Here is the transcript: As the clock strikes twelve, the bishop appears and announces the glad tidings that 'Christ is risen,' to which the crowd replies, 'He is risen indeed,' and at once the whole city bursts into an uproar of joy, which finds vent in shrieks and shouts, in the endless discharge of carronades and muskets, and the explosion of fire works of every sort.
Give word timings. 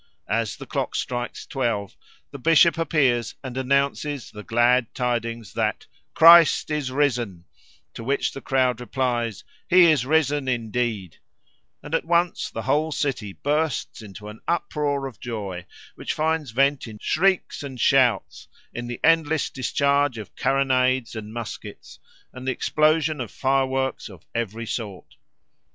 As 0.31 0.55
the 0.57 0.65
clock 0.65 0.95
strikes 0.95 1.45
twelve, 1.45 1.95
the 2.31 2.39
bishop 2.39 2.75
appears 2.75 3.35
and 3.43 3.55
announces 3.55 4.31
the 4.31 4.41
glad 4.41 4.95
tidings 4.95 5.53
that 5.53 5.85
'Christ 6.15 6.71
is 6.71 6.89
risen,' 6.91 7.45
to 7.93 8.03
which 8.03 8.31
the 8.31 8.41
crowd 8.41 8.81
replies, 8.81 9.43
'He 9.69 9.91
is 9.91 10.03
risen 10.03 10.47
indeed,' 10.47 11.17
and 11.83 11.93
at 11.93 12.03
once 12.05 12.49
the 12.49 12.63
whole 12.63 12.91
city 12.91 13.33
bursts 13.33 14.01
into 14.01 14.27
an 14.27 14.39
uproar 14.47 15.05
of 15.05 15.19
joy, 15.19 15.67
which 15.93 16.13
finds 16.13 16.49
vent 16.49 16.87
in 16.87 16.97
shrieks 16.97 17.61
and 17.61 17.79
shouts, 17.79 18.47
in 18.73 18.87
the 18.87 18.99
endless 19.03 19.51
discharge 19.51 20.17
of 20.17 20.35
carronades 20.35 21.15
and 21.15 21.31
muskets, 21.31 21.99
and 22.33 22.47
the 22.47 22.51
explosion 22.51 23.21
of 23.21 23.29
fire 23.29 23.67
works 23.67 24.09
of 24.09 24.25
every 24.33 24.65
sort. 24.65 25.17